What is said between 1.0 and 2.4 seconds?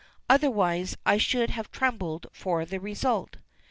I should have trembled